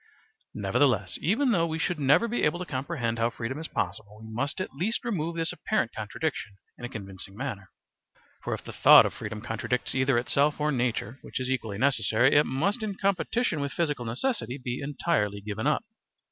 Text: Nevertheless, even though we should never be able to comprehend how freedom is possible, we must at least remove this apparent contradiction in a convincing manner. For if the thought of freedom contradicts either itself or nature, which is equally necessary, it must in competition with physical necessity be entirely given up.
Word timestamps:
Nevertheless, 0.55 1.19
even 1.21 1.51
though 1.51 1.67
we 1.67 1.77
should 1.77 1.99
never 1.99 2.27
be 2.27 2.41
able 2.41 2.57
to 2.57 2.65
comprehend 2.65 3.19
how 3.19 3.29
freedom 3.29 3.59
is 3.59 3.67
possible, 3.67 4.19
we 4.19 4.31
must 4.33 4.59
at 4.59 4.73
least 4.73 5.05
remove 5.05 5.35
this 5.35 5.53
apparent 5.53 5.93
contradiction 5.95 6.53
in 6.79 6.85
a 6.85 6.89
convincing 6.89 7.37
manner. 7.37 7.69
For 8.43 8.55
if 8.55 8.63
the 8.63 8.73
thought 8.73 9.05
of 9.05 9.13
freedom 9.13 9.41
contradicts 9.41 9.93
either 9.93 10.17
itself 10.17 10.59
or 10.59 10.71
nature, 10.71 11.19
which 11.21 11.39
is 11.39 11.51
equally 11.51 11.77
necessary, 11.77 12.33
it 12.33 12.47
must 12.47 12.81
in 12.81 12.95
competition 12.95 13.59
with 13.61 13.73
physical 13.73 14.03
necessity 14.03 14.57
be 14.57 14.81
entirely 14.81 15.39
given 15.39 15.67
up. 15.67 15.83